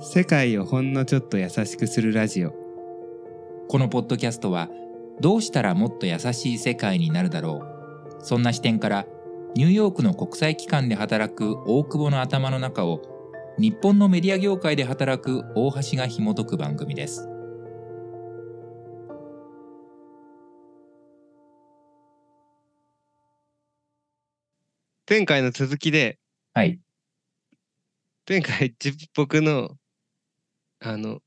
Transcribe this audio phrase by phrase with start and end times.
[0.00, 2.52] 世界をほんのちょっと優しくするラジオ。
[3.68, 4.68] このポッドキャストは
[5.20, 7.62] どうしたらもっと優しい世界になるだろ
[8.20, 8.24] う。
[8.24, 9.06] そんな視点から
[9.54, 13.02] ニューヨークの国際機関で働く大久保の頭の中を
[13.58, 17.28] 日本のメディア業界で働く大橋が紐解く番組です。
[25.08, 26.18] 前回の続きで
[26.52, 26.80] はい。
[28.28, 29.76] 前回自僕の
[30.86, 31.20] あの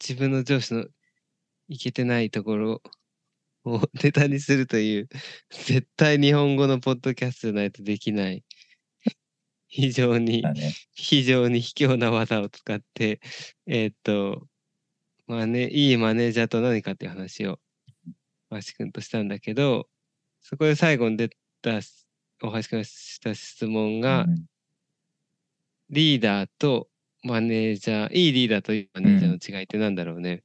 [0.00, 0.86] 自分の上司の
[1.68, 2.82] いけてないところ
[3.64, 5.08] を ネタにするという
[5.66, 8.42] 絶対日本語のポッドキャストじゃないとできない。
[9.68, 10.72] 非常にだね。
[10.94, 13.20] 非常に卑怯な技を使って
[13.66, 14.48] えーっと
[15.26, 17.60] まあねいいマネージャーと何かっていう話を
[18.48, 19.88] 大橋君としたんだけど
[20.40, 21.28] そこで最後に出
[21.60, 21.80] た
[22.40, 24.46] 大橋君がした質問が、うん。
[25.90, 26.89] リーダーと
[27.22, 30.42] マネージャー、いいリーダーといいマネージャーの違いってなんだろうね、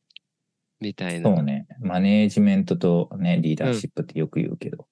[0.80, 1.36] みたいな。
[1.36, 1.68] そうね。
[1.80, 4.88] マネージメントとねリーダーシップってよく言うけど、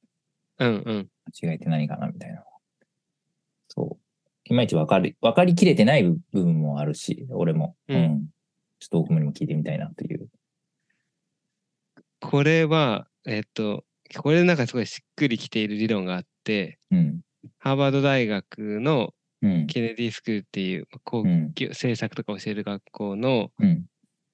[0.59, 1.09] うんうん。
[1.41, 2.43] 間違いって何かなみたいな。
[3.67, 4.03] そう。
[4.45, 7.75] いまいち分かる分かりきれてない部分もあるし俺も。
[7.87, 8.01] ううん。
[8.01, 8.27] ん、
[8.79, 10.29] ちょっと大久保にも聞いてみたいなっていう。
[12.21, 13.83] これは、えっと、
[14.17, 17.21] これなんかすごいしっくりきている理論があって、うん。
[17.59, 19.09] ハーバード大学のうん
[19.67, 21.51] ケネディスクールっていう工うん。
[21.53, 23.85] 業政策とか教える学校の、うん。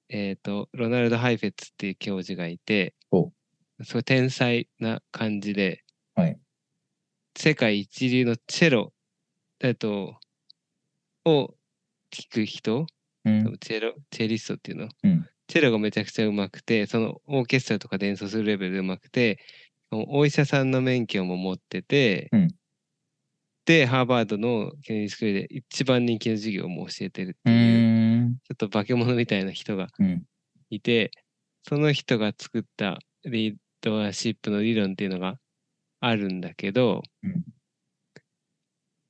[0.08, 3.32] えっと、ロナルド・ハイフェッツっていう教授がいてお、
[3.82, 6.38] すごい天才な感じで、はい。
[7.36, 8.92] 世界一流のチェロ、
[9.60, 10.16] えっと、
[11.24, 11.54] を
[12.10, 12.86] 弾く人、
[13.24, 13.56] うん。
[13.58, 15.26] チェロ、チェリストっていうの、うん。
[15.48, 19.38] チェロがめちゃくちゃうまくて、そのオーケストラとかで演奏するレベルでうまくて、
[19.90, 22.48] お医者さんの免許も持ってて、うん
[23.70, 28.36] で、ハーバードのケネディスクールで一番人気の授業も教えてるってういう、ん。
[28.42, 30.24] ちょっと化け物みたいな人がうん。
[30.70, 31.12] いて、
[31.68, 35.36] その人が作ったリーダーシップの理論っていうのが
[36.00, 37.44] あるんだけど、うん。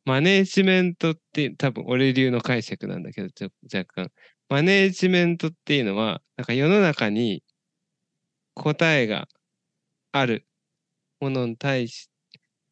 [0.05, 4.11] マネージメントって多分俺流の解釈なんだけど、ちょ若干。
[4.51, 7.43] マネージメントっていうのは、なんか世の中に
[8.53, 9.27] 答えが
[10.13, 10.47] ある
[11.19, 12.10] ものに対し、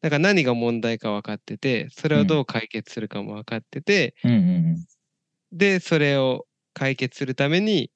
[0.01, 4.75] なんか何が問題か分かってて、それをどう解決するかも分かってて、うんうん
[5.51, 7.91] で、それを解決するために、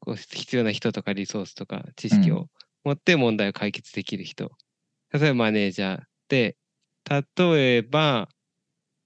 [0.00, 2.46] こう必要な人とかリソースとか知識うを
[2.84, 4.50] 持って問題を解決できる人。
[5.12, 6.56] 例えばマネージャーで、
[7.08, 8.28] 例えば、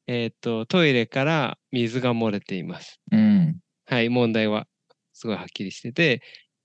[0.06, 3.00] えっ、と、トイレから水が漏れています。
[3.12, 3.58] うん。
[3.87, 4.66] はい、問題は
[5.12, 6.22] すごいはっきりしてて、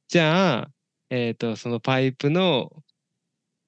[0.07, 0.71] じゃあ、
[1.09, 2.71] えっ、と、そのパイプの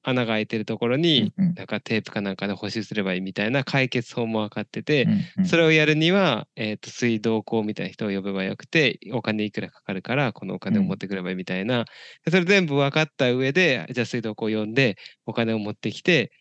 [0.04, 11.86] 穴が開いてるところに、なんかテープかなんかで補修すればいいみたいな解決法も分かってて、うんそれをやるには、えー、と水道工みたいな人を呼べばよくて、お金いくらかかるから、このお金を持ってくればいいみたいな、
[12.26, 16.32] でそれ全部分かった上で、じゃあ水道工を呼んで、お金を持ってきて、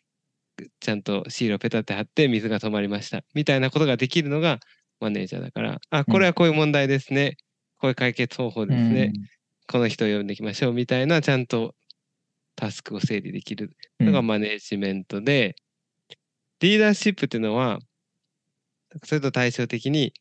[0.80, 3.22] ちゃんとシールをペタって貼って、水が止まりました。
[3.34, 4.58] みたいなことができるのが
[5.00, 7.36] マネージャーだから、あ、これはこういう問題ですね。
[7.78, 9.12] こういう解決方法ですね。
[9.66, 10.72] この人を呼んでいきましょう。
[10.72, 11.74] みたいな、ちゃんと
[12.56, 14.06] タスクを整理できるうん。
[14.08, 15.56] のがマネージメントで、
[16.60, 17.80] リーダーシップっていうのは、
[19.04, 20.12] それと対照的に、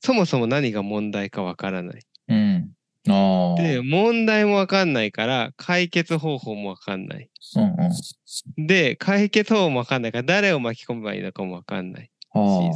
[0.00, 2.00] そもそも何が問題かわからない。
[2.28, 2.70] うん。
[3.08, 3.62] ああ。
[3.62, 7.28] で、問題もわかんないから、解決方法もわかんない。
[7.56, 7.60] う。
[7.60, 8.66] んうん。
[8.66, 12.10] で、解決方法もわかんないから、誰を巻き込めばいいのかもわかんない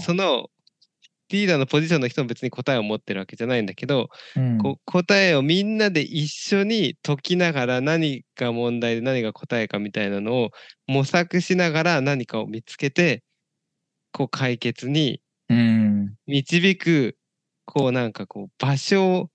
[0.00, 0.48] その、
[1.34, 4.58] リーダーのポジションの人も別に答えを持ってるわけじゃないんだけど、あうん。
[4.58, 10.50] こう答えをみんなで一緒に解きながら何が問題で何が答えかみたいなのを
[10.86, 13.22] 模索しながら何かを見つけて
[14.12, 17.16] こう解決にうん導く
[17.66, 19.30] こうなんかこう場所を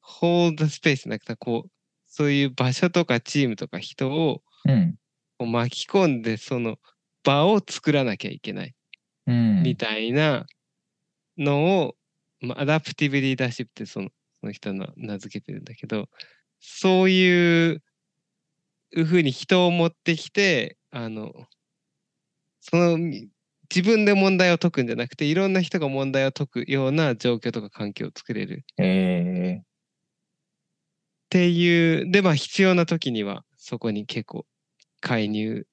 [0.00, 1.70] hold space なんかこう
[2.06, 4.94] そういう場所とかチームとか人をうん。
[5.36, 6.76] こう巻き込んでその
[7.24, 8.74] 場を作らなきゃいけない
[9.26, 9.62] うん。
[9.62, 10.46] みたいな
[11.38, 11.94] のを、
[12.40, 14.10] まあ、 adaptive leadership ってその
[14.40, 16.08] その人の名付けてるんだけど
[16.60, 17.82] そういう
[18.92, 21.32] ふうに人を持ってきてあの
[22.60, 23.28] そのみ
[23.74, 28.64] 自分で問題を解くんじゃなくていろんな人が問題を解くような状況とか環境を作れる。
[28.72, 29.62] っえ
[31.30, 34.46] ていうでまあ必要な時にはそこに結構
[35.00, 35.66] 介入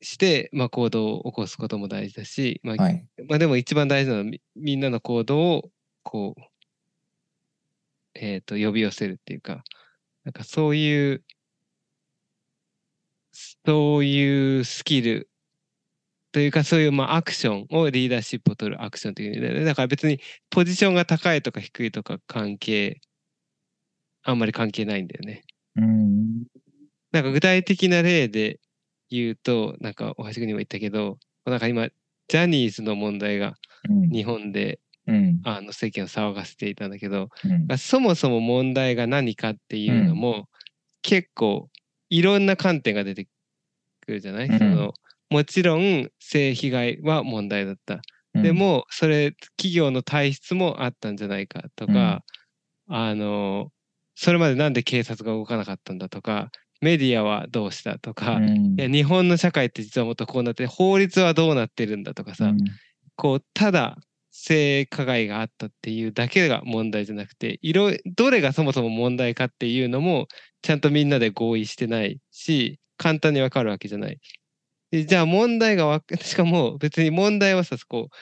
[0.00, 5.70] して、まあ、行動を起こすことも大事だし、まあー、はいまあでも一番大事なのはみみんなの行動を
[6.02, 6.42] こう、
[8.14, 9.62] えっ、と、呼び寄せるっていうか、
[10.24, 11.24] なんかそういう、
[13.66, 15.28] そういうスキル
[16.32, 20.20] というかそういうまあアクションをリーダーシップを取るアクションという意味で、ね、だから別に
[20.50, 23.00] ポジションが高いとか低いとか関係
[24.22, 25.42] あんまり関係ないんだよね。
[25.76, 26.44] うん。
[27.12, 28.60] なんか具体的な例で
[29.10, 31.88] 言うとなんか大橋君にも言ったけどなんか今
[32.28, 33.54] ジャニーズの問題が
[33.88, 34.10] うん。
[34.10, 35.40] 日本でうん。
[35.44, 37.78] あの世間を騒がせていたんだけどうん。
[37.78, 40.48] そもそも問題が何かっていうのも、
[41.02, 41.68] 結構
[42.10, 44.92] いろんな観点が出てくるじゃない、うんその
[45.30, 48.00] もちろん性被害は問題だった。
[48.34, 52.22] うんで、もそれ企業の体質もあったんじゃないかとか、
[52.88, 53.70] あの
[54.14, 58.74] それまでなんで警察が動かなかったんだとかメディアはどうしたとか、うん。
[58.78, 62.58] いや日本の社会って実はもっとこうなって法律はどうなってるんだとかさ、うん。
[63.16, 63.98] こうただ
[64.30, 70.28] 性加害があったっていうだけが問題じゃなくていろどれがそもそも問題かっていうのも
[70.62, 74.18] ちゃんとみんなで合意してないし簡単にわかるわけじゃない。
[74.90, 78.16] でじゃあ問題が しかも別に問題はさこう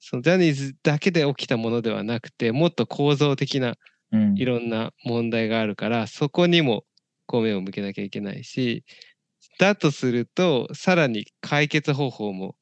[0.00, 3.76] そのジャニーズだけで起きたものではなくてもっと構造的な
[4.12, 4.36] うん。
[4.36, 6.84] いろんな問題があるからそこにも
[7.26, 8.84] こう目を向けなきゃいけないし
[9.58, 12.56] だとするとさらに解決方法も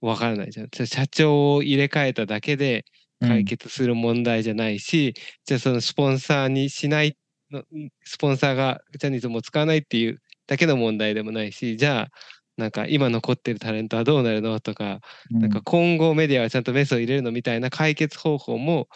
[0.00, 0.68] わからないじゃん。
[0.86, 2.84] 社長を入れ替えただけで
[3.20, 5.14] 解決する問題じゃないし、
[5.44, 7.16] じゃあそのスポンサーにしない
[7.50, 7.64] の
[8.04, 12.08] スポンサーがジャニーズも使わないっていうだけの問題でもないしじゃあ
[12.56, 15.00] なんか今残ってるタレントはどうなるのとか
[15.40, 18.88] なんか今後メディアはちゃんとメスを入れるのみたいな解決方法も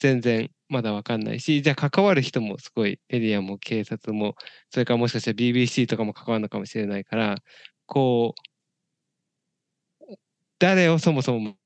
[0.00, 4.36] 全然まだわかんないし、じゃあ関わる人もすごいメディアも警察も、
[4.70, 7.36] それからもしかしたら BBC とかも関わるのかもしれないから、
[7.86, 8.34] こ
[10.08, 10.14] う、
[10.60, 11.56] 誰をそもそも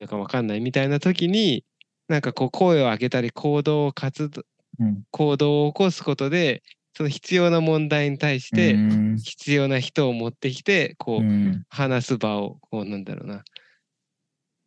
[0.00, 1.64] なんかわかんないみたいな時に、
[2.08, 4.42] なんかこう声を上げたり行動を活動、
[4.80, 5.02] うん。
[5.10, 6.62] 行動を起こすことで、
[6.96, 9.16] その必要な問題に対してうん。
[9.18, 11.64] 必要な人を持ってきて、こう、うん。
[11.68, 13.44] 話す場をこうなんだろうな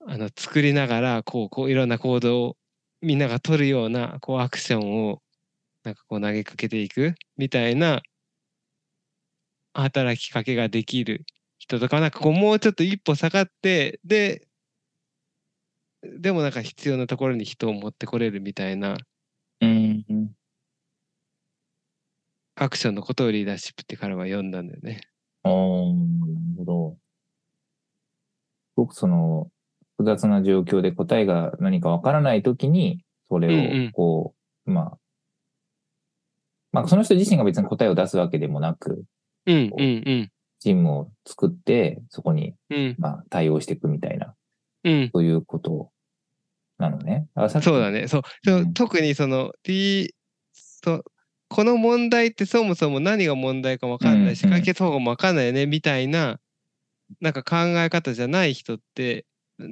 [0.06, 2.58] あの作りながらこうこういろんな行動を
[3.02, 5.22] みんなが取るようなこうアクションを
[5.84, 8.02] なんかこう投げかけていくみたいな
[9.74, 11.26] 働きかけができる
[11.60, 14.48] 人とかなんかこうもうちょっと一歩下がってで
[16.04, 18.98] でもなんか必要なところに人を持ってこれるみたいな
[19.62, 20.32] うん
[22.60, 25.02] アクションのことをリーダーシップって彼は読んだんだよね。
[25.44, 25.64] ああ、なる
[26.58, 26.98] ほど。
[28.74, 29.52] すごくその、
[29.98, 33.88] 複雑な状況で答えが何かわからないときに、それうんうん。
[33.88, 34.36] を、こ
[34.66, 34.98] う、まあ、
[36.72, 39.04] まあ、その人自身が別に答えを出すわけでもなく、
[39.46, 40.32] うんうんうん。
[40.60, 42.96] チームを作って、そこに、うん。
[43.00, 44.36] まあ、対応していくみたいな、
[44.84, 45.10] うん。
[45.14, 45.90] そういうこと
[46.78, 47.28] なのね。
[47.34, 48.08] だからさっきそうだね。
[48.08, 48.22] そう。
[48.44, 48.74] そううん。
[48.74, 50.14] 特にその、リ
[50.54, 51.04] そう
[51.50, 54.54] この問題ってそもそも何が問題か分かんないし、うんうん。
[54.58, 56.40] 解決方法も分かんないよね、みたいな、
[57.22, 59.26] なんか考え方じゃない人って、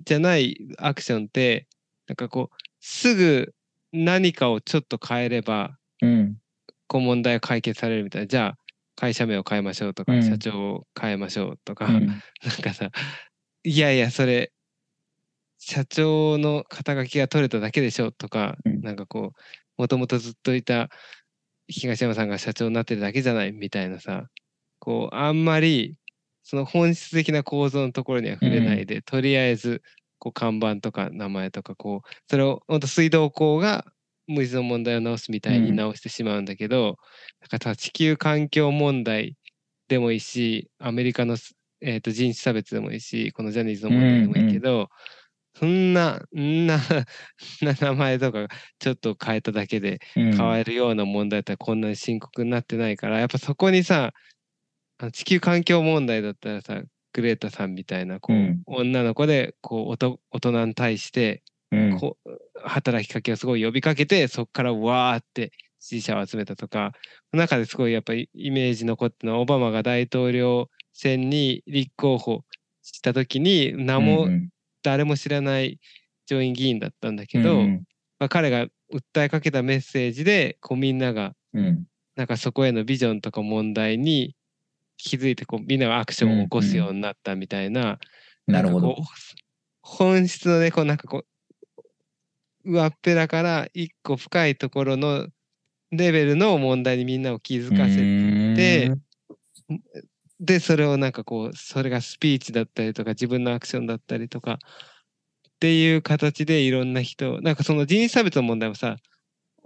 [0.06, 1.68] じゃないアクションって、
[2.08, 3.54] なんかこう、すぐ
[3.92, 6.38] 何かをちょっと変えれば、うん。
[6.88, 8.28] こう問題が解決されるみたいな。
[8.28, 8.58] じゃあ、
[8.96, 12.18] 会社名を変えましょうとか、うん社長を変えましょうとか、うん なん
[12.62, 12.92] かさ、
[13.64, 14.52] いやいや、それ、
[15.58, 19.42] 社長の肩書きが取れただけでしょとか、うんなんかこう、
[19.78, 20.90] もともとずっといた
[21.68, 24.30] 東山さんが社長になってるだけじゃないみたいなさ、
[24.80, 25.98] こう、あんまり、
[26.46, 29.82] その本質的な構造のところには触れないで、とりあえず、
[30.20, 33.84] こう、看板とか名前とか、こう、それを、本当水道工が
[34.28, 35.76] 水の問題を直すみたいにうん。
[35.76, 36.98] 直してしまうんだけど、
[37.42, 39.36] なんかさ地球環境問題
[39.88, 44.90] でもいいし、アメリカのす、えー、と人種差別でもいいし、このジャニーズの問題でもいいけど、
[45.58, 46.78] そんな、んな、
[47.62, 48.48] な名前とか
[48.78, 50.32] ちょっと変えただけでうん。
[50.38, 54.14] 変わるような問題だったらこんなに深刻になってないから、やっぱそこにさ、
[54.98, 56.82] あの地球環境問題だったらさ、
[57.14, 58.62] グレータさんみたいなこう、うん。
[58.66, 62.00] 女の子でこうおと大人に対してうん。
[62.00, 66.94] こう働きかけをすごい呼びかけてそこからわーって支持者を集めたとか
[67.32, 72.44] 中ですごいやっぱりイメージ残ってるのはオバマが大統領選に立候補
[72.82, 74.50] した時に名もうん
[74.84, 75.80] 誰も知らない
[76.28, 77.84] 上院議員だったんだけど、うん。
[78.20, 81.86] まあ、彼が訴えかけたメッセージでこうみんながうん。
[82.16, 84.36] なんかそこへのビジョンとか問題に
[84.98, 88.00] 気づいてこうみんながアクションを起こすようになったみたいな、
[88.48, 88.96] なるほど。
[89.82, 91.24] 本質のねこうなんかこ
[92.66, 95.28] う上っぺらから一個深いところの
[95.92, 98.88] レベルの問題にみんなを気づかせて
[99.70, 99.82] うん。
[100.40, 104.58] でそれをなんかこうそれがスピーチだったりとか自分のアクションだったりとかっ
[105.60, 108.98] ていう形でいろんな人なんかその人種差別の問題もさ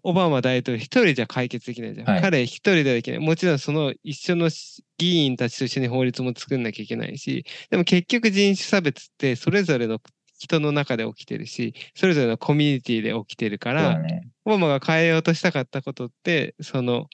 [0.04, 2.08] オバマ大統領一人じゃ解決できないじゃん。
[2.08, 3.20] はい彼一人ではできない。
[3.20, 10.00] もちろんその一緒のし議員たちと一緒に法律も作んなきゃいけないし、でも結局人種差別ってそれぞれの
[10.40, 14.30] 人の中で起きてるし、それぞれのコミュニティで起きてるからね。
[14.46, 17.08] オバマが変えようとしたかったことって、その、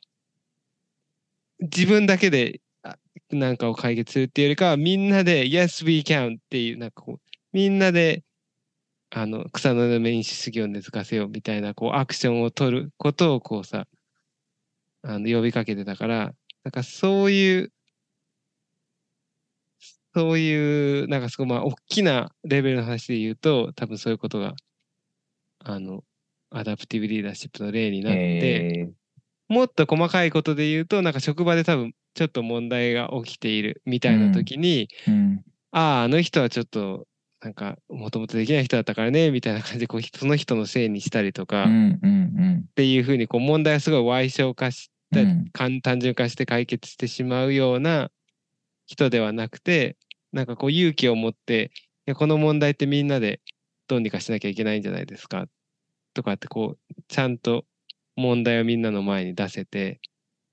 [1.59, 2.97] 自分だけであ
[3.31, 7.19] なんかを解決するっていうよりかは、みんなで、Yes, we can っていう、なんかこう、
[7.51, 8.23] みんなで、
[9.17, 13.87] あの、草の根民主主義を根付かせようみたいな、こう、アクションを取ることを、こうさ、
[15.03, 16.33] あの、呼びかけてたから、
[16.65, 17.71] なんかそういう、
[20.13, 24.53] そういう、なんかすごい、まあ、大きなレベルの話で言うと、多分そういうことが、
[25.59, 26.03] あの、
[26.51, 28.93] adaptive leadership の例になって、え
[29.47, 35.43] もっと細かいことで言うと、なんか職場で多分ちょっと問題が起きているみたいな時に、ーうん。
[35.71, 37.07] ああ、あの人はちょっと、
[37.45, 41.67] なんか、もともとできない人だったからね、みたいな感じで、こう、その人のせいにしたりとか、っ
[42.73, 45.49] ていうふうに、こう、問題をすごい歪小化したり、うん。
[45.53, 48.09] 簡単純化して解決してしまうような
[48.87, 49.95] 人ではなくて、
[50.31, 51.69] なんかこう、勇気を持って、
[52.07, 53.41] いや、この問題ってみんなで
[53.87, 55.45] どうにかしなきゃいけないんじゃないですか、
[56.15, 57.65] とかって、こう、ちゃんと
[58.15, 59.99] 問題をみんなの前に出せて、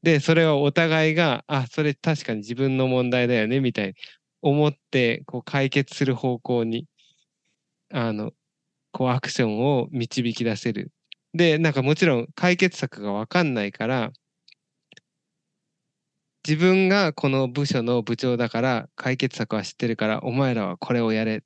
[0.03, 3.95] で、それをお互いが、あ、それ確かに自分の問題だよね、みたいに
[4.43, 6.87] 思って、こう解決する方向に、
[7.93, 8.33] あの、
[8.93, 10.93] こうアクションを導き出せる。
[11.35, 14.13] で、なんかもちろん解決策がわかんないから、
[16.47, 21.41] 自分がこの部署の部長だから解決策は知ってるから、お前らはこれをやれっ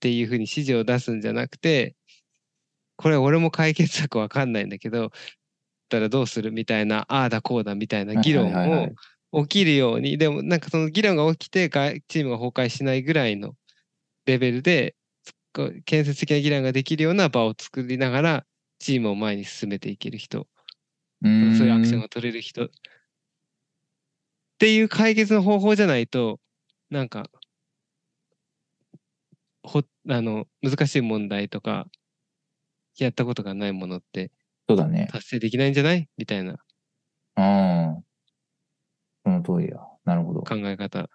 [0.00, 1.96] ていうふうに指示を出すんじゃなくて、
[2.96, 5.10] これ俺も解決策わかんないんだけど、だっ
[5.88, 8.88] たらどうするみたいな、ああだこうだみたいな議論を
[9.32, 13.54] 起きるように、でもなんかその議論が起きてがチームが崩壊しないぐらいの
[14.26, 14.94] レベルで、
[15.84, 18.46] 建設的な議論ができるような場を作りながら、
[18.78, 20.46] チームを前に進めていける人、
[21.22, 22.68] うそういうアクションんが取れる人っ
[24.58, 26.40] ていう解決の方法じゃないと、
[26.90, 27.30] なんか、
[29.62, 31.86] ほあの難しい問題とか、
[32.98, 34.32] やったことがないものって
[34.68, 35.08] そうだね。
[35.12, 36.08] 達成できないんじゃない？
[36.18, 36.56] みたいな
[37.36, 38.04] うん。
[39.28, 39.86] その通りだ。
[40.04, 40.40] なるほど。
[40.40, 41.08] 考え方。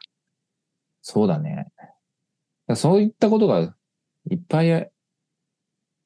[1.01, 1.67] そうだね。
[2.75, 3.75] そういったことが
[4.29, 4.71] いっぱい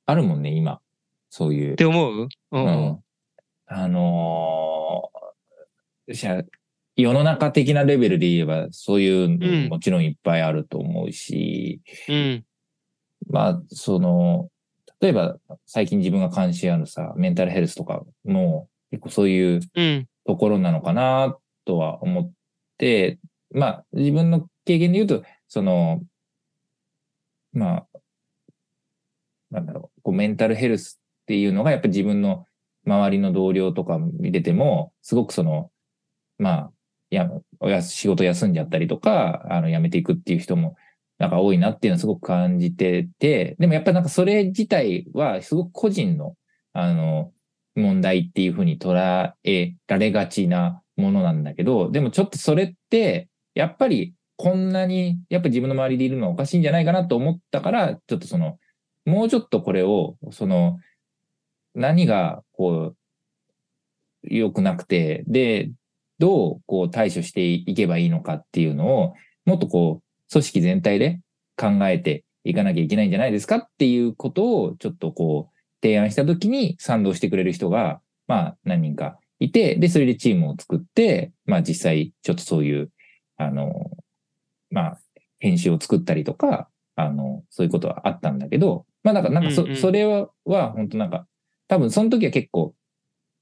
[0.06, 0.80] あるもんね、今。
[1.30, 1.76] そういうっ。
[1.76, 2.22] て思う？
[2.24, 3.04] ううんん。
[3.68, 6.44] あのーじゃあ
[6.96, 12.46] 世の中的なレベルで言えば、そういうもちろんいっぱいあると思うし、うん。
[13.30, 14.50] まあ、その、
[15.02, 15.36] 例えば
[15.66, 20.08] 最近自分が関心あるさ、メンタルヘルスとかも結構そういううん。
[20.26, 21.38] ところなのかな
[21.68, 22.32] とは思っ
[22.78, 23.20] て、
[23.54, 26.02] まあ自分の経験で言うと、その、
[27.52, 28.00] まあ、
[29.52, 32.46] なんだろう、こうメンタルヘルスっていうのがやっぱり自分の
[32.86, 35.70] 周りの同僚とか見てても、すごくその、
[36.38, 36.72] まあ、
[37.10, 40.76] や、おや仕事休んじゃったりとか、あの、辞めていくっていう人も、
[41.18, 46.36] なんか多いなっていうのはすごく感じてて、でもやっぱなんかそれ自体はすごく個人の、
[46.74, 47.32] あの、
[47.76, 58.60] 問題っていうふうに捉えられがちなものなんだけど、でもちょっとそれって、やっぱりこんなに、やっぱ自分の周りでいるのはおかしいんじゃないかなと思ったから、ちょっとその、
[59.06, 60.80] もうちょっとこれを、その、
[61.74, 62.98] 何が、こう、
[64.24, 65.72] 良くなくて、で、
[66.20, 69.14] どう、こう、対処していけばいいのかっていうのを、
[69.46, 71.20] もっとこう、組織全体で
[71.56, 82.92] 考えていかなきゃいけないんじゃないですかっていうことを、ちょっとこう、提案したときに賛同してくれる人が、まあ、何人かいて、で、それでチームを作って、まあ、実際、ちょっとそういう、
[83.38, 83.92] あの、
[84.70, 85.00] まあ、
[85.40, 91.28] 編集を作ったりとか、あの、そういうことはあったんだけど、まあ、なんか、なんかそ、うんうんそれは、は、本当なんか、
[91.68, 92.74] 多分その時は結構、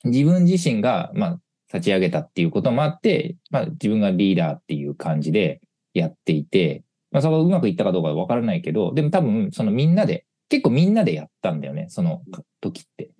[0.03, 1.39] 自分自身が、まあ、
[1.73, 5.61] 立ち上げたっていうこともあって、まあ、自分がリーダーっていう感じで
[5.93, 12.21] やっていて、まあ、そこがうまくいったかどうかはわからないけど、でも多分、そのみんなで、結構みんなでやったんだよね、その
[12.61, 13.11] 時って。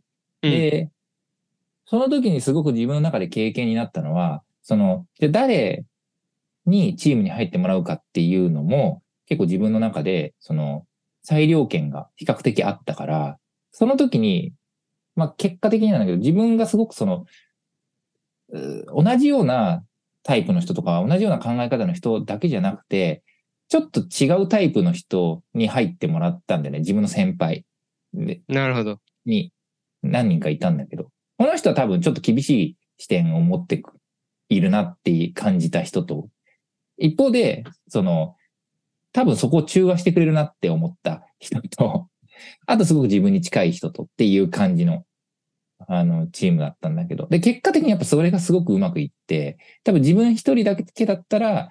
[0.44, 0.90] うんで、
[1.86, 5.86] その時にすごく自分の中で経験になったのは、その、で誰
[6.66, 10.86] にチームに入ってもらうかっていうのも、結構自分の中で、その、
[11.24, 13.38] 裁量権が比較的あったから、
[13.72, 14.54] その時に、
[15.16, 17.26] まあ結果的になんだけど、自分がすごくその、
[18.50, 19.84] う同じような
[20.24, 23.24] タイプの人とか、同じような考え方の人だけじゃなくて、
[23.68, 26.80] ちょっと違うタイプの人に入ってもらったんだよね。
[26.80, 27.66] 自分の先輩
[28.14, 29.00] でなるほど。
[29.26, 29.52] に
[30.04, 33.84] 何人かいたんだけど、この人は多分ちょっと厳しい視点を持って
[34.50, 36.30] いるなって感じた人と、
[36.98, 38.36] 一方で、その、
[39.12, 42.10] 多分そこを中和してくれるなって思った人と、
[42.68, 45.06] あとすごく自分に近い人とっていう感じの
[45.88, 47.28] あの、チームだったんだけど。
[47.28, 51.70] で、結果的にやっぱそれがすごくうまくいって、多分自分一人だけだったら、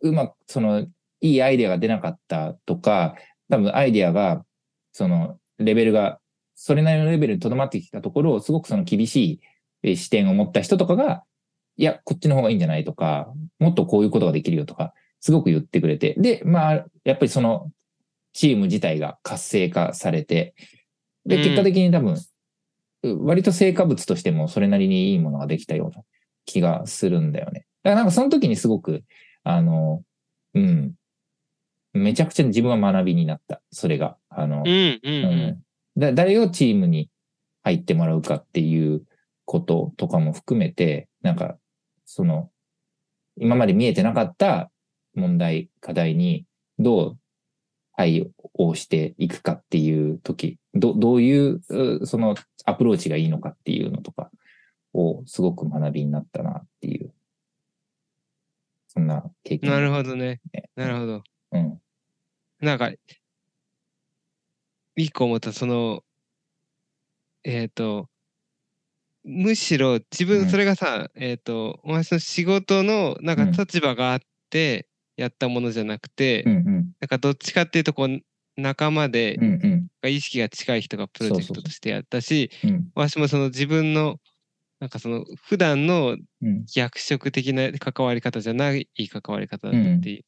[0.00, 0.86] うまく、その、
[1.20, 3.14] いいアイデアが出なかったとか、
[3.48, 4.44] 多分アイデアが、
[4.92, 6.18] その、レベルが、
[6.64, 9.40] それなりのレベルにとどまってきたところを、すごくその厳しい
[9.82, 11.24] えー視点を持った人とかが、
[11.76, 16.14] いや、こっちの方がいいんじゃないとか、もっとこういうことができるよとか、すごく言ってくれて。
[16.18, 17.72] で、まあ、やっぱりその、
[18.32, 20.54] チーム自体が活性化されて、
[21.26, 22.14] で、うん結果的に多分、
[23.02, 26.04] う割と成果物としてもそれなりにいいものができたような
[26.44, 27.66] 気がするんだよね。
[27.82, 29.02] だからなんかその時にすごく、
[29.42, 30.04] あの、
[30.54, 30.94] うん、
[31.92, 33.60] めちゃくちゃ自分は学びになった。
[33.72, 34.16] それが。
[34.28, 35.02] あの、うんうんう。
[35.02, 35.62] うんん
[35.96, 37.10] だ誰をチームに
[37.62, 39.04] 入ってもらうかっていう
[39.44, 41.56] こととかも含めて、なんか、
[42.04, 42.50] その、
[43.36, 44.70] 今まで見えてなかった
[45.14, 46.46] 問題、課題に
[46.78, 47.18] どう
[47.96, 52.34] 対応していくかっていう時、どどういう、うその
[52.64, 54.30] アプローチがいいのかっていうのとか
[54.92, 57.12] をすごく学びになったなっていう、
[58.88, 59.70] そんな経験。
[59.70, 60.40] なるほどね。
[60.52, 61.22] ねなるほど。
[61.52, 61.78] うん。
[62.60, 62.90] なんか、
[64.96, 66.02] 一個思った、その、
[67.44, 68.08] えっ、と、
[69.24, 74.20] むしろ自分、うんそれがさ、えっ、と、お前の仕事のなんかうん立場があっ
[74.50, 76.64] てやったものじゃなくて、うんうん。
[77.00, 78.20] なんかどっちかっていうと、こう、
[78.56, 80.08] 仲間でうんうん。
[80.08, 84.18] 意識が近い人がプロジェクトとしてやったし、うん私もその自分の、
[84.80, 86.66] なんかその普段のうん。
[86.74, 90.24] 役職的な関わり方じゃない関わり方だったっていう,、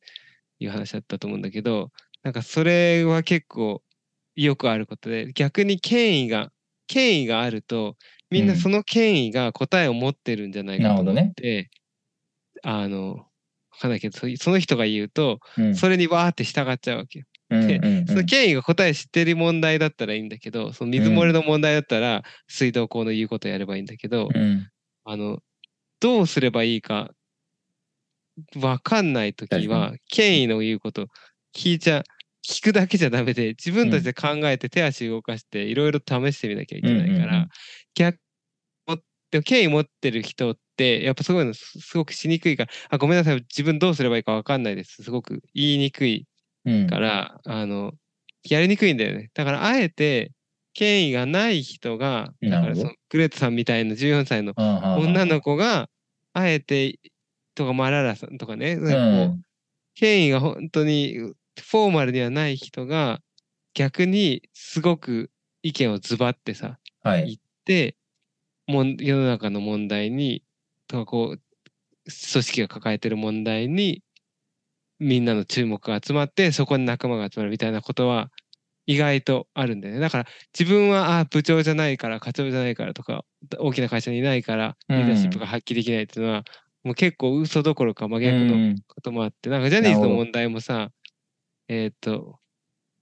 [0.61, 1.91] いう話だったと思うんだけど、
[2.23, 3.83] なんかそれは結構
[4.37, 6.51] よくあることで、逆に権威が、
[6.87, 7.97] 権威があると、
[8.31, 11.71] みんなうんその権威が答えを持ってるんじゃないかと思なるほどねって、
[12.63, 13.27] あの、わ
[13.81, 15.75] かんないけど、そその人が言うと、うん。
[15.75, 17.27] それにわーって従っちゃうわけよ。
[17.51, 24.69] うんうんうんその権威が答え知ってる問題だったらいいんだけど、その水漏れの問題だったら、水道工の言うことやればいいんだけど、うん。
[25.05, 25.41] あの、
[26.01, 27.13] どうすればいいか、
[28.61, 31.09] わかんないとき確は、権威の言うこと
[31.55, 32.03] 聞いちゃ、
[32.47, 37.49] 聞くだけじゃダメで、自分たちで考えて手足動かして、いろいろ試してみなきゃいけないかうんうんうんら、
[37.95, 38.19] 逆、
[39.31, 45.03] でも権威持ってる人って、やっぱすごいの、すすごくしにくいから、あ、ごめんなさい、自分どうすればいいかわかんないです。
[45.03, 46.27] すごく言いにくい
[46.65, 46.87] うん。
[46.87, 47.93] から、あの、
[48.49, 49.31] やりにくいんだよね。
[49.35, 50.33] だから、あえて、
[50.73, 55.89] 権威がない人が、だからその、グレートさんみたいな14歳の女女の子が、
[56.33, 57.01] あえて、
[57.55, 58.91] とか、マララさんとかね、う
[59.29, 59.43] ん
[59.97, 63.21] 権威が本当にフォーマルにはない人が、
[63.75, 65.31] 逆にすごく
[65.63, 67.25] 意見をズバってさ、はい。
[67.27, 67.97] 言って、
[68.67, 70.45] もん世の中の問題に、
[70.89, 71.43] とかこう、
[72.07, 74.03] 組織が抱えてる問題に、
[75.01, 78.31] みんなの注目が集まって、そこに仲間が集まるみたいなことは、
[78.87, 80.01] 意外とあるんだよね。
[80.01, 80.27] だから、
[80.59, 83.25] 自分は、あ部長じゃないから、課長じゃないからとか、
[83.59, 86.45] 大きな会社にいないから、リーダーシップが発揮できないっていうのは、
[86.85, 90.91] もう結構嘘どころか真逆のうんこともあって、なんかジャニーズの問題もさ、
[91.69, 92.39] えっ、と、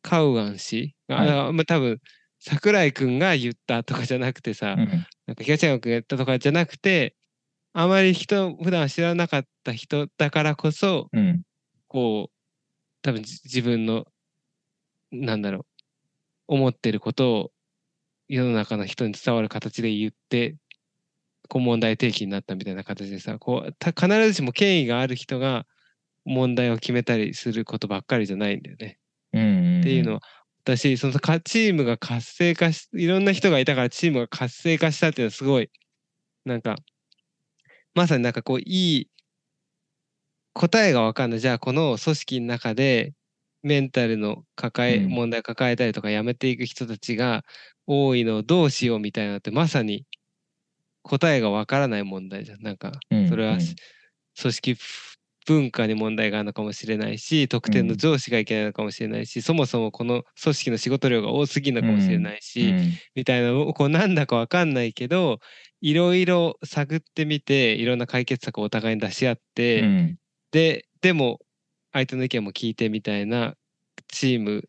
[0.02, 0.94] カウアン氏？
[1.08, 1.30] が、はい。
[1.30, 2.00] あまあ、多分、
[2.40, 4.88] 桜井くんが言ったとかじゃなくてさ、うん。
[5.26, 7.16] なんか東山君が言ったとかじゃなくて、
[7.72, 11.42] あまり人、普段知らなかった人だからこそ、うん。
[11.88, 12.34] こう、
[13.02, 14.06] 多分じ自分の、
[15.12, 15.66] なんだろう、
[16.48, 17.52] 思ってることを
[18.28, 20.56] 世の中の人に伝わる形で言って、
[21.48, 25.66] こう問題提起になったみたいな形でさ、こう、た必ずしも権威がある人が
[26.24, 28.98] 問題を決めたりすることばっかりじゃないんだよね。
[29.32, 29.80] うん。
[29.80, 30.20] っていうのは、
[30.64, 35.70] 私、そのかチームが活性化し、いろんな人がいたからチームが活性化したっていうのはすごい、
[36.44, 36.76] なんか、
[37.94, 39.08] まさになんかこう、いい
[40.54, 41.40] 答えがわかんない。
[41.40, 43.14] じゃあ、この組織の中で、
[43.62, 47.44] メンタルの抱え、うん問題抱えたりとかやめていく人たちが
[47.86, 50.04] 多いのをどうしようみたいなのって、まさに
[51.02, 52.62] 答えがわからない問題じゃん。
[52.62, 53.60] なんか、うんそれはうん
[54.40, 54.76] 組織
[55.46, 62.98] 文化に問題があるのかもしれないし、特定の上司がいけないのかもしれないし、そもそもこの組織の仕事量が多すぎるのかもしれないし、うん。
[63.14, 65.38] みたいなこうなんだかわかんないけど、
[65.80, 70.18] いろいろ探ってみて、いろんな解決策をお互いに出し合って、うん。
[70.52, 71.40] で、でも
[71.92, 73.54] 相手の意見も聞いてみたいな
[74.08, 74.68] チーム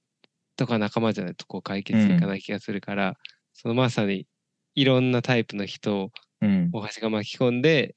[0.58, 3.16] とか仲間じゃないとこう解決していかない気がするから、
[3.54, 4.28] そのまさに
[4.76, 6.72] いろんなタイプの人をうん。
[6.74, 7.96] 大橋が巻き込んで、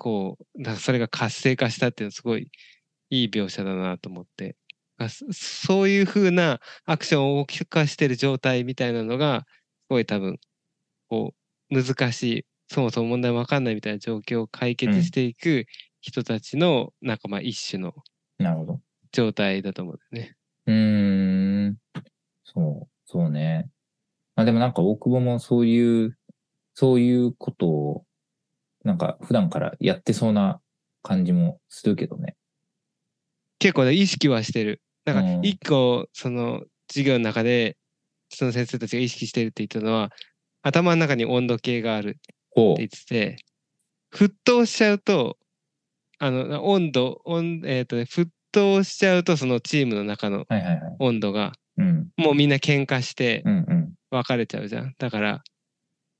[0.00, 2.50] こう、だかそれが活性化したっていうのはすごい
[3.10, 4.56] いい描写だなと思って、
[5.32, 9.46] そういう風なアクションを大きく化してる状態みたいなのが、す
[9.90, 10.38] ごい多分、
[11.08, 11.34] こ
[11.70, 15.66] う、難しい、そもそも問題わかんないみたいな状況を解決していく
[16.00, 17.94] 人たちの、なんかまあ一種の
[18.38, 18.80] なるほど。
[19.12, 20.36] 状態だと思うんだよね。
[20.66, 21.78] うーん。
[22.44, 23.70] そう、そうね。
[24.36, 26.16] まあでもなんか大久保もそういう
[26.74, 28.04] そういうことを、
[28.84, 30.60] なんか普段からやってそうな
[31.02, 32.36] 感じもするけどね。
[33.58, 34.80] 結構ね、意識はしてる。
[35.04, 37.76] なんかうん一個、その授業の中で、
[38.30, 40.10] その先生たちが意識してるって言ったのは、
[40.62, 43.36] 頭の中に温度計があるってこ言ってて、
[44.12, 45.38] 沸騰しちゃうと、
[46.18, 50.46] あの、温度、温えっ、とね、沸騰しちゃうと、そのチームの中の。
[50.98, 52.08] 温度が、うん。
[52.16, 53.42] もうみんな喧嘩して。
[54.10, 54.94] 別れちゃうじゃん。
[54.98, 55.42] だから、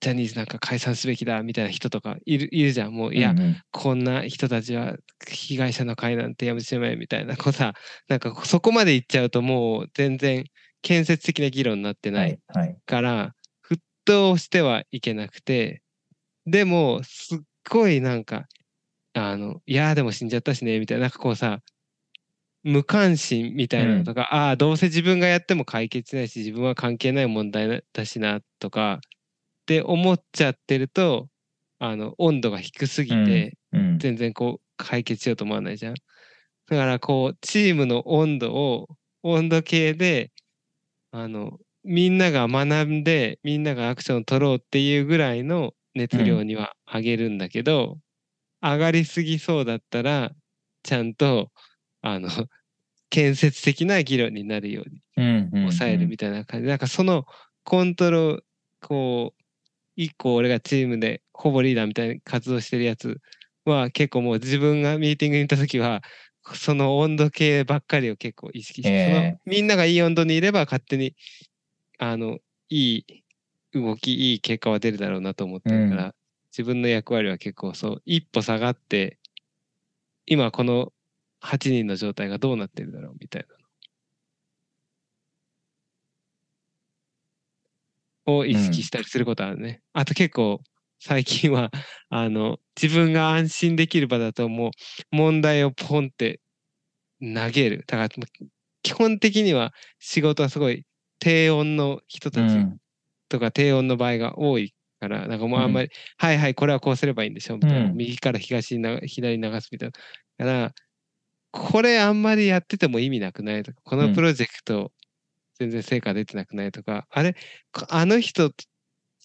[0.00, 2.92] ジャニーズなんか解散すべきだみたいな人とかいるいるじゃん。
[2.92, 4.96] もう、いやうん、うんこんな人たちは
[5.28, 7.74] 被害者の会なんてやめちまえみたいなこうさ、
[8.08, 10.44] なんかそこまで言っちゃうともう全然
[10.82, 12.76] 建設的な議論になってなはいいはい。
[12.86, 13.34] から、
[13.68, 15.82] 沸騰してはいけなくて、
[16.46, 17.38] でも、すっ
[17.70, 18.46] ごいなんか、
[19.14, 21.60] あの、いやーでも死んじゃったしね、みたいな、なんかこうさ、
[22.62, 29.00] 無関心みたいなのとか、ああ、どうせ自分がやっても解決しないし、自分は関係ない問題だしな、とか、
[29.70, 31.28] って思っちゃってると、
[31.78, 33.98] あの、温度が低すぎて、うん。
[33.98, 35.94] 全然こう解決しようと思わないじゃん。
[35.94, 38.88] だからこうチームの温度を
[39.22, 40.30] 温度計で
[41.12, 47.98] あのみんなが学んでみんながアクションを取ろうっていうぐらいの熱量には上げるんだけど、
[48.62, 50.32] 上がりすぎそうだったら
[50.82, 51.50] ちゃんと
[52.00, 52.28] あの
[53.10, 55.50] 建設的な議論になるようにうん。
[55.52, 55.60] うん。
[55.72, 57.26] 抑えるみたいな感じ、なんかその
[57.64, 58.44] コントロール
[58.80, 59.39] こう
[60.00, 63.18] 一個俺がチームでほぼリーダーみたいな活動してるやつ
[63.66, 66.00] は結構もう自分がミーティングに行った時は
[66.54, 69.04] その温度計ばっかりを結構意識して、ええ。
[69.04, 71.14] そのみんながいい温度にいれば勝手に
[71.98, 72.38] あの
[72.70, 73.24] いい
[73.74, 76.14] 動きいい結果は出るだろうなと思ってるから、う
[76.50, 79.18] 自分の役割は結構そう一歩下がって
[80.24, 80.94] 今この
[81.42, 83.59] 8人の状態がどうなってるだろうみたいな
[88.26, 89.80] を意識したりすることあるね。
[89.92, 90.60] あと結構
[90.98, 91.70] 最近は
[92.10, 94.70] あの自分が安心できる場だともう
[95.16, 96.40] 問題をポンって
[97.20, 97.84] 投げる。
[97.86, 98.08] だから
[98.82, 100.84] 基本的には仕事はすごい
[101.18, 102.78] 低温の人たちうん。
[103.28, 107.84] とか低温の場合が多いから、なんかもうあんまり、はいはい、これはこうすればいいんでしょみたいな。
[107.86, 109.90] うん右から東にな左に流すみたい
[110.38, 110.46] な。
[110.46, 110.74] だから、
[111.52, 114.92] これあんまりやってても意味なくないとか、このプロジェクト
[115.60, 117.36] 全然成果出てなくないとか、あれ、
[117.70, 118.50] こあの人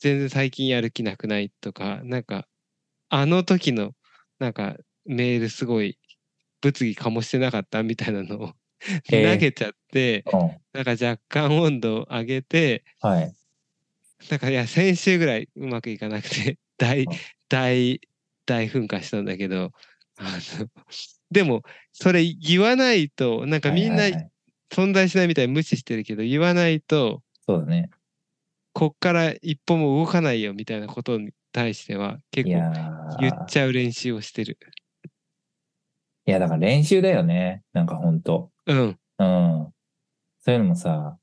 [0.01, 2.45] 全然最近やる気なくないとか、なんか、
[3.07, 3.93] あの時の
[4.37, 5.97] なんかメールすごい
[6.59, 10.57] 物議醸してなかったみたいなのを投げちゃって、うん。
[10.73, 13.33] なんか若干温度を上げて、はい。
[14.29, 17.13] なんかいや、先週ぐらいうまくいかなくて、 大うん、
[17.47, 18.01] 大、
[18.45, 19.71] 大噴火したんだけど、
[20.17, 20.69] あの、
[21.31, 24.09] でも、それ言わないと、なんかみんな
[24.71, 27.89] 存在しないみたいに無視してるけど、言わないと、そうだね。
[28.73, 34.57] こっから一歩も動かないよみたいなことに対しては、結構ー言っちゃう練習をしてる。
[36.27, 37.61] いや、だから練習だよね。
[37.71, 38.51] なんかほんと。
[38.65, 38.99] うん。
[39.19, 39.73] うん。
[40.39, 41.17] そういうのもさ、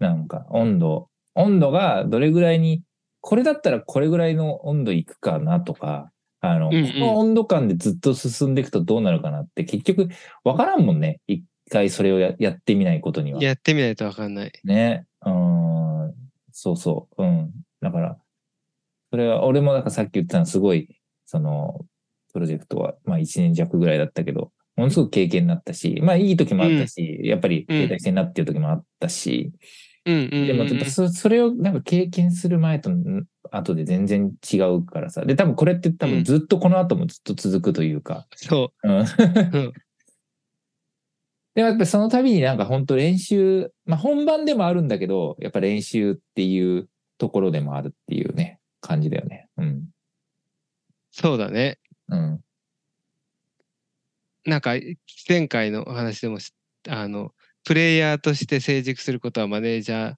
[0.00, 2.82] なんか温度、温度がどれぐらいに、
[3.20, 10.08] これだったらこれぐらいの温度いくかなとか、あの、うんうんこの温度感でずっと進んでいくとどうなるかなって結局
[10.44, 11.20] わからんもんね。
[11.28, 13.42] 一回それをややってみないことには。
[13.42, 14.52] やってみないとわかんない。
[14.64, 15.06] ね。
[15.24, 16.14] うん。
[16.52, 17.22] そうそう。
[17.22, 17.50] うん。
[17.80, 18.18] だから、
[19.10, 21.84] それは、俺もなんかさっき言ってたのすごい、その、
[22.32, 29.52] プロジェクトは、まあ一年弱ぐらいだったけど、ものすごく経験になったし、まあいい時もあったし、やっぱり停滞してんなっていう時もあったし、
[30.06, 30.46] うんうんうんうん。
[30.46, 35.24] でもやっぱそそれをなんか経験する前とん後で全然違うからさ。
[35.24, 39.00] で、多分これって多分ずっとこの後もずっと続くというか、そうん。
[39.00, 39.04] う。
[39.52, 39.72] うん。
[41.54, 46.88] でもやっぱりその度になんか本当練習、まあ本番でもあるんだけど、やっぱ練習っていう
[47.18, 49.48] ところでもあるっていうね、感じだよね。
[49.58, 49.84] うん。
[51.10, 51.78] そうだね。
[52.08, 52.40] うん。
[54.44, 54.72] なんか
[55.28, 56.52] 前回のお話でもし
[56.88, 57.32] あの
[57.64, 60.14] プレイヤーとして成熟することはマネージャー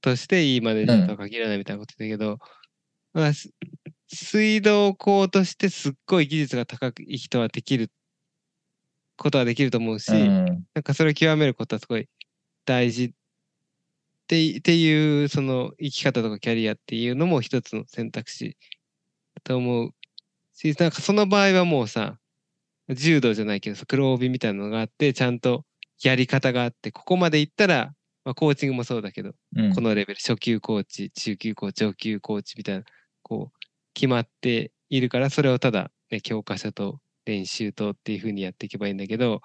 [0.00, 2.38] としていいマネージャーとは限らないみたいなことだけど、
[3.12, 3.50] まあ、す
[4.08, 7.90] 水道工としてすっごい技術が高い人はできる
[9.16, 10.44] ことはできると思うし、うん。
[10.74, 12.08] なんかそれを極めることはすごい
[12.64, 13.08] 大事っ
[14.26, 18.56] てっていうその生き方とかキャリアっていうのも一つの選択肢
[19.36, 19.94] だと思う
[20.52, 22.18] しなんかその場合はもうさ
[22.88, 25.64] 柔道じゃないけどさ黒帯みたいなのがあってちゃんと
[26.02, 27.92] やり方があってここまでいったら、
[28.24, 32.84] まあ、コーチングもそうだけど、うんこのレベル初級コーチ中級コーチ上級コーチみたいな
[33.22, 33.58] こう
[33.94, 39.42] 決まっているからそれをただ、ね、教科書と練習とっていうふうにやっていけばいいんだけど、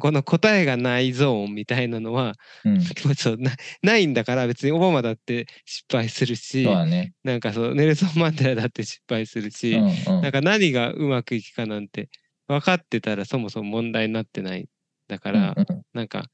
[0.00, 2.78] この答えがないゾーンみたいなのは、うん。
[3.38, 7.14] なないんだから別にオバマだって失敗するし、ね。
[7.22, 12.08] なんかそうネルソン・マンデラだって失敗するし、うんうんなんか何がうまくいくかなんて
[12.48, 14.66] 分かってたらそもそも問題になってない。
[15.06, 16.30] だから、うんうんなんか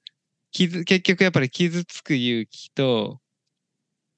[0.52, 3.20] 傷結局やっぱり傷つく勇気と、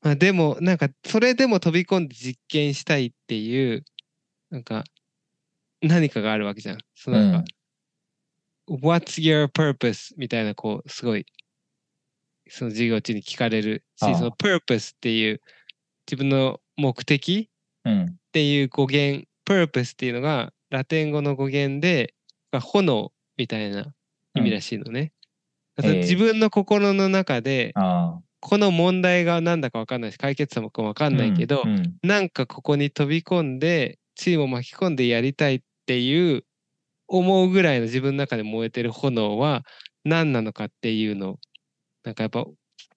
[0.02, 3.84] まあ、でもなんかそれでも飛び込んで実験したいっていう
[4.50, 4.84] なんか
[5.82, 6.78] 何かがあるわけじゃん。
[6.94, 7.50] そのなんか、
[8.68, 10.14] What's your purpose?
[10.16, 11.26] みたいなこうすごい
[12.48, 15.40] その授業中に聞かれるしその purpose っていう
[16.10, 17.48] 自分の目的
[17.84, 18.04] うん。
[18.04, 22.14] っていう語源 purpose っていうのがラテン語の語源で
[22.52, 23.94] が炎みたいな
[24.34, 25.12] 意味らしいのね。
[25.76, 27.72] だからええ自分の心の中で。
[28.38, 36.44] この問題が何だか分かんないし解決策も分かんないけど、うんうんなんかここに飛び込んでチームを巻き込んでやりたいっていう
[37.06, 39.62] 思うぐらいの自分の中で燃えてる炎は
[40.04, 41.38] 何なのかっていうのを
[42.04, 42.44] なんかやっぱ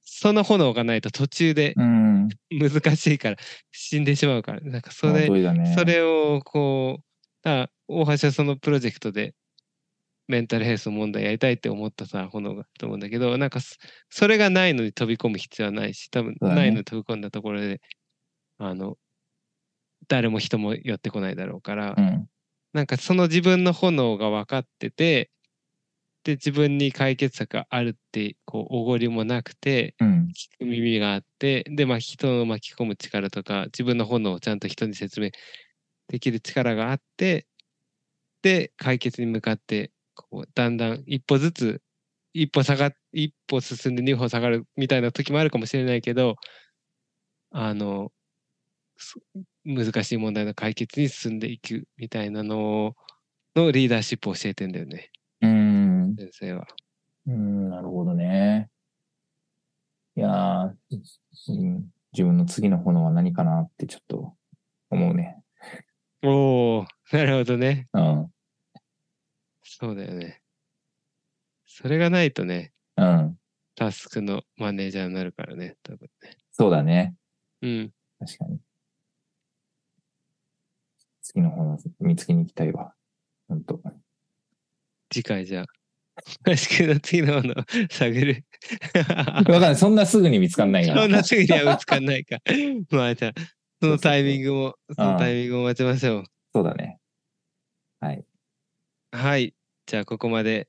[0.02, 2.10] その炎がないと途中でうん。
[2.52, 3.38] 難しいから
[3.72, 5.28] 死んでしまうからなんかそれ。
[5.76, 7.50] それをこう
[7.88, 9.34] 大橋はそのプロジェクトで
[10.28, 13.78] メンタルヘルスの問題やりたいって思ったさ炎がと思うんだけどなんかそ
[14.10, 17.82] それがないのに飛び込む必要はないし多分ないのに飛び込んだところで
[18.60, 18.98] あの
[20.10, 22.28] 誰も人も寄ってこないだろうから、うん。
[22.74, 25.32] なんかその自分の炎が分かってて
[26.24, 30.28] で自分に解決策があるってこうおごりもなくてうん。
[30.36, 35.32] 聞く耳があってでまあ人を巻き込む力とか自分の炎をちゃんと人に説明
[36.08, 37.48] できる力があって
[38.42, 41.82] で解決に向かってこうだんだん一歩ずつ
[42.34, 46.36] 一歩下がっ一歩進んで二歩下がるみたいな時もあるかもしれないけど
[47.52, 48.12] あの
[48.98, 49.20] そ
[49.70, 52.96] 難しい問題の解決に進んでいくみたいなの
[53.56, 56.16] のリーダーシップを教えてんだよねうん。
[56.18, 56.68] 先生は。
[57.28, 58.70] うん、なるほどね。
[60.16, 60.72] いやー、
[61.50, 64.34] うん、自分の次の炎は何かなってちょっと
[64.90, 65.38] 思うね。
[66.24, 67.88] おおなるほどね。
[67.94, 68.28] うん。
[69.64, 70.42] そうだよね。
[71.68, 73.38] それがないとね、うん。
[73.76, 76.38] タスクのマネージャーになるからね、多分ね。
[76.52, 77.16] そうだね。
[77.62, 77.92] うん。
[78.20, 78.60] 確かに。
[81.30, 82.94] 次の炎見つけに行きたいわ。
[83.48, 83.80] ほんと。
[85.12, 85.66] 次回じゃあ、
[86.44, 87.56] タ スクの次のものを
[87.92, 88.44] 探る。
[88.98, 89.76] わかんない。
[89.76, 91.04] そんなすぐに見つかんないから。
[91.04, 92.40] そんなすぐには見つかんないか。
[92.90, 93.34] まあじゃあ、
[93.80, 96.24] そのタイミングも、そのタイミングを待ちましょう。
[96.52, 96.98] そうだね。
[98.00, 98.26] はい。
[99.12, 99.54] はい。
[99.86, 100.68] じゃあ、ここまで、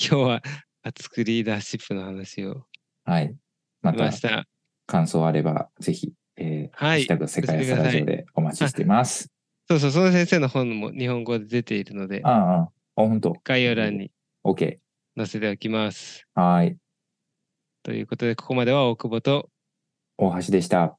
[0.00, 0.42] 今日は
[0.84, 2.66] 熱くリーダーシップの話を
[3.04, 3.36] はい。
[3.82, 4.46] また。
[4.86, 9.35] 感想あれば、ぜひ、えー、はい世界朝ラジオでお待ちしています。
[9.68, 13.34] そうそう、その先生の本も日本語で出ているのであ、あ、ああ、本当。
[13.44, 14.12] 概要欄に
[14.44, 14.78] OK。
[15.16, 16.26] 載せておきます。
[16.34, 16.76] はい。
[17.82, 19.48] ということで、ここまでは大久保と、
[20.18, 20.98] 大橋でした。